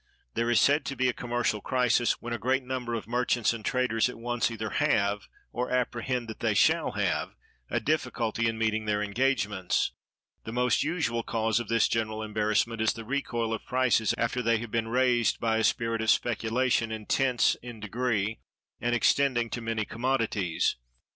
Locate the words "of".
2.95-3.07, 11.59-11.67, 13.53-13.63, 16.01-16.09